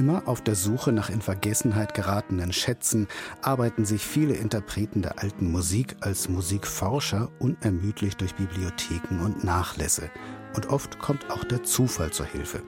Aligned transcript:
Immer 0.00 0.26
auf 0.26 0.40
der 0.40 0.54
Suche 0.54 0.92
nach 0.92 1.10
in 1.10 1.20
Vergessenheit 1.20 1.92
geratenen 1.92 2.54
Schätzen 2.54 3.06
arbeiten 3.42 3.84
sich 3.84 4.00
viele 4.00 4.32
Interpreten 4.32 5.02
der 5.02 5.18
alten 5.18 5.52
Musik 5.52 5.94
als 6.00 6.30
Musikforscher 6.30 7.28
unermüdlich 7.38 8.16
durch 8.16 8.34
Bibliotheken 8.34 9.22
und 9.22 9.44
Nachlässe. 9.44 10.10
Und 10.56 10.70
oft 10.70 10.98
kommt 11.00 11.30
auch 11.30 11.44
der 11.44 11.64
Zufall 11.64 12.12
zur 12.12 12.24
Hilfe. 12.24 12.62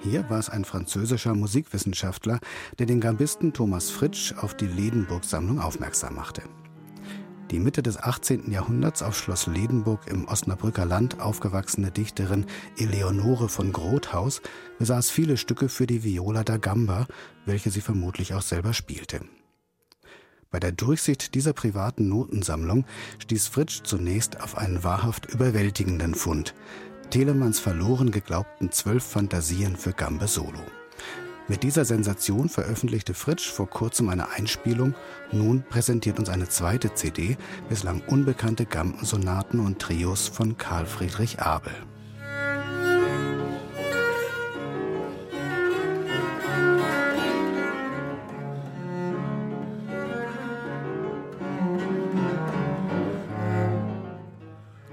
Hier 0.00 0.30
war 0.30 0.38
es 0.38 0.48
ein 0.48 0.64
französischer 0.64 1.34
Musikwissenschaftler, 1.34 2.38
der 2.78 2.86
den 2.86 3.02
Gambisten 3.02 3.52
Thomas 3.52 3.90
Fritsch 3.90 4.32
auf 4.38 4.54
die 4.54 4.66
Ledenburg-Sammlung 4.66 5.60
aufmerksam 5.60 6.14
machte. 6.14 6.40
Die 7.52 7.60
Mitte 7.60 7.80
des 7.80 7.96
18. 7.96 8.50
Jahrhunderts 8.50 9.02
auf 9.02 9.16
Schloss 9.16 9.46
Ledenburg 9.46 10.08
im 10.08 10.26
Osnabrücker 10.26 10.84
Land 10.84 11.20
aufgewachsene 11.20 11.92
Dichterin 11.92 12.44
Eleonore 12.76 13.48
von 13.48 13.72
Grothaus 13.72 14.42
besaß 14.80 15.10
viele 15.10 15.36
Stücke 15.36 15.68
für 15.68 15.86
die 15.86 16.02
Viola 16.02 16.42
da 16.42 16.56
Gamba, 16.56 17.06
welche 17.44 17.70
sie 17.70 17.82
vermutlich 17.82 18.34
auch 18.34 18.42
selber 18.42 18.74
spielte. 18.74 19.20
Bei 20.50 20.58
der 20.58 20.72
Durchsicht 20.72 21.36
dieser 21.36 21.52
privaten 21.52 22.08
Notensammlung 22.08 22.84
stieß 23.20 23.46
Fritsch 23.46 23.82
zunächst 23.84 24.40
auf 24.40 24.58
einen 24.58 24.82
wahrhaft 24.82 25.26
überwältigenden 25.26 26.16
Fund. 26.16 26.52
Telemanns 27.10 27.60
verloren 27.60 28.10
geglaubten 28.10 28.72
zwölf 28.72 29.04
Fantasien 29.04 29.76
für 29.76 29.92
Gambe 29.92 30.26
Solo. 30.26 30.62
Mit 31.48 31.62
dieser 31.62 31.84
Sensation 31.84 32.48
veröffentlichte 32.48 33.14
Fritsch 33.14 33.48
vor 33.52 33.70
kurzem 33.70 34.08
eine 34.08 34.30
Einspielung. 34.30 34.94
Nun 35.30 35.62
präsentiert 35.62 36.18
uns 36.18 36.28
eine 36.28 36.48
zweite 36.48 36.94
CD 36.94 37.36
bislang 37.68 38.02
unbekannte 38.08 38.66
Gampensonaten 38.66 39.60
und 39.60 39.78
Trios 39.78 40.26
von 40.26 40.58
Karl 40.58 40.86
Friedrich 40.86 41.40
Abel. 41.40 41.72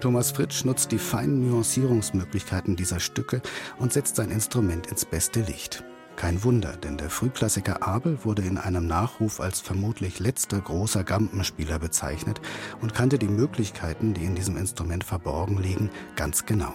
Thomas 0.00 0.32
Fritsch 0.32 0.64
nutzt 0.64 0.92
die 0.92 0.98
feinen 0.98 1.48
Nuancierungsmöglichkeiten 1.48 2.76
dieser 2.76 2.98
Stücke 3.00 3.40
und 3.78 3.92
setzt 3.92 4.16
sein 4.16 4.30
Instrument 4.32 4.88
ins 4.88 5.04
beste 5.06 5.40
Licht. 5.40 5.84
Kein 6.16 6.44
Wunder, 6.44 6.76
denn 6.76 6.98
der 6.98 7.10
Frühklassiker 7.10 7.82
Abel 7.82 8.24
wurde 8.24 8.42
in 8.42 8.58
einem 8.58 8.86
Nachruf 8.86 9.40
als 9.40 9.60
vermutlich 9.60 10.20
letzter 10.20 10.60
großer 10.60 11.04
Gampenspieler 11.04 11.78
bezeichnet 11.78 12.40
und 12.80 12.94
kannte 12.94 13.18
die 13.18 13.28
Möglichkeiten, 13.28 14.14
die 14.14 14.24
in 14.24 14.34
diesem 14.34 14.56
Instrument 14.56 15.04
verborgen 15.04 15.58
liegen, 15.58 15.90
ganz 16.14 16.46
genau. 16.46 16.74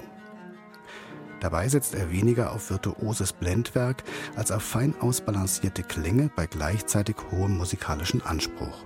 Dabei 1.39 1.69
setzt 1.69 1.94
er 1.94 2.11
weniger 2.11 2.52
auf 2.52 2.69
virtuoses 2.71 3.31
Blendwerk 3.31 4.03
als 4.35 4.52
auf 4.52 4.63
fein 4.63 4.95
ausbalancierte 4.99 5.83
Klänge 5.83 6.31
bei 6.35 6.47
gleichzeitig 6.47 7.16
hohem 7.31 7.57
musikalischen 7.57 8.23
Anspruch. 8.23 8.85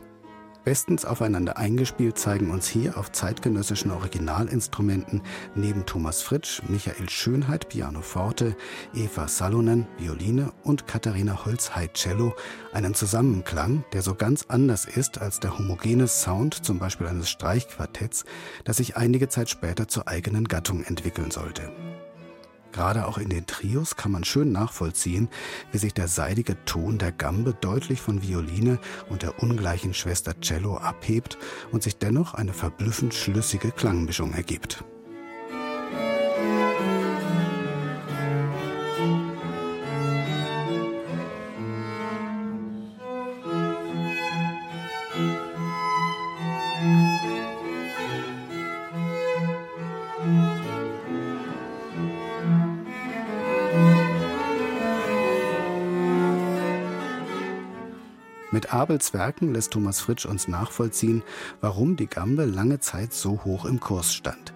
Bestens 0.63 1.05
aufeinander 1.05 1.57
eingespielt 1.57 2.19
zeigen 2.19 2.51
uns 2.51 2.67
hier 2.67 2.97
auf 2.97 3.11
zeitgenössischen 3.11 3.89
Originalinstrumenten 3.89 5.21
neben 5.55 5.85
Thomas 5.85 6.21
Fritsch, 6.21 6.61
Michael 6.67 7.09
Schönheit 7.09 7.69
Piano 7.69 8.01
Forte, 8.01 8.55
Eva 8.93 9.27
Salonen 9.27 9.87
Violine 9.97 10.51
und 10.63 10.85
Katharina 10.85 11.45
Holzheit 11.45 11.95
Cello 11.95 12.35
einen 12.73 12.93
Zusammenklang, 12.93 13.83
der 13.93 14.03
so 14.03 14.13
ganz 14.13 14.45
anders 14.49 14.85
ist 14.85 15.19
als 15.19 15.39
der 15.39 15.57
homogene 15.57 16.07
Sound 16.07 16.63
zum 16.63 16.77
Beispiel 16.77 17.07
eines 17.07 17.29
Streichquartetts, 17.29 18.25
das 18.63 18.77
sich 18.77 18.95
einige 18.97 19.29
Zeit 19.29 19.49
später 19.49 19.87
zur 19.87 20.07
eigenen 20.07 20.47
Gattung 20.47 20.83
entwickeln 20.83 21.31
sollte. 21.31 21.71
Gerade 22.71 23.07
auch 23.07 23.17
in 23.17 23.29
den 23.29 23.45
Trios 23.45 23.95
kann 23.95 24.11
man 24.11 24.23
schön 24.23 24.51
nachvollziehen, 24.51 25.29
wie 25.71 25.77
sich 25.77 25.93
der 25.93 26.07
seidige 26.07 26.63
Ton 26.65 26.97
der 26.97 27.11
Gambe 27.11 27.53
deutlich 27.59 28.01
von 28.01 28.21
Violine 28.21 28.79
und 29.09 29.23
der 29.23 29.41
ungleichen 29.41 29.93
Schwester 29.93 30.39
Cello 30.39 30.77
abhebt 30.77 31.37
und 31.71 31.83
sich 31.83 31.97
dennoch 31.97 32.33
eine 32.33 32.53
verblüffend 32.53 33.13
schlüssige 33.13 33.71
Klangmischung 33.71 34.33
ergibt. 34.33 34.83
Mit 58.51 58.73
Abels 58.73 59.13
Werken 59.13 59.53
lässt 59.53 59.71
Thomas 59.71 60.01
Fritsch 60.01 60.25
uns 60.25 60.49
nachvollziehen, 60.49 61.23
warum 61.61 61.95
die 61.95 62.07
Gambe 62.07 62.43
lange 62.43 62.79
Zeit 62.79 63.13
so 63.13 63.45
hoch 63.45 63.63
im 63.63 63.79
Kurs 63.79 64.13
stand. 64.13 64.53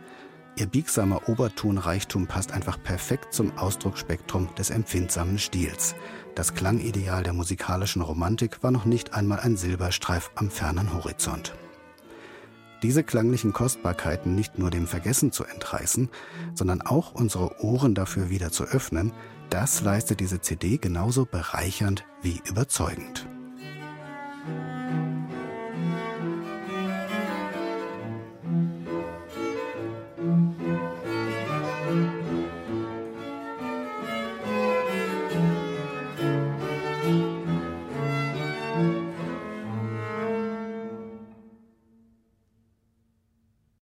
Ihr 0.58 0.68
biegsamer 0.68 1.28
Obertonreichtum 1.30 2.28
passt 2.28 2.52
einfach 2.52 2.82
perfekt 2.82 3.34
zum 3.34 3.58
Ausdrucksspektrum 3.58 4.54
des 4.56 4.70
empfindsamen 4.70 5.38
Stils. 5.38 5.96
Das 6.34 6.54
Klangideal 6.54 7.24
der 7.24 7.34
musikalischen 7.34 8.02
Romantik 8.02 8.64
war 8.64 8.72
noch 8.72 8.86
nicht 8.86 9.14
einmal 9.14 9.40
ein 9.40 9.56
Silberstreif 9.56 10.32
am 10.36 10.50
fernen 10.50 10.94
Horizont. 10.94 11.54
Diese 12.84 13.04
klanglichen 13.04 13.54
Kostbarkeiten 13.54 14.36
nicht 14.36 14.60
nur 14.60 14.72
dem 14.72 14.88
Vergessen 14.88 15.32
zu 15.32 15.46
entreißen, 15.46 16.10
sondern 16.54 16.82
auch 16.82 17.14
unsere 17.14 17.64
Ohren 17.64 17.96
dafür 17.96 18.30
wieder 18.30 18.52
zu 18.52 18.66
öffnen, 18.66 19.14
das 19.50 19.82
leistet 19.82 20.20
diese 20.20 20.42
CD 20.42 20.78
genauso 20.78 21.26
bereichernd 21.26 22.06
wie 22.22 22.42
überzeugend. 22.46 23.28